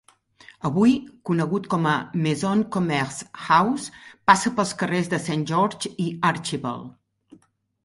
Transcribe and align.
Avui, 0.69 0.93
conegut 1.29 1.67
com 1.73 1.85
a 1.91 1.93
Maison 2.23 2.63
Commerce 2.77 3.29
House, 3.51 3.93
passa 4.31 4.55
pels 4.57 4.75
carrers 4.83 5.13
de 5.15 5.23
Saint 5.29 5.47
George 5.55 5.95
i 6.09 6.11
Archibald. 6.33 7.41